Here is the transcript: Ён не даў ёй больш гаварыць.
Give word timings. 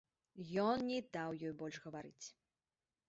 Ён 0.67 0.77
не 0.91 0.97
даў 1.17 1.37
ёй 1.49 1.53
больш 1.63 1.77
гаварыць. 1.85 2.25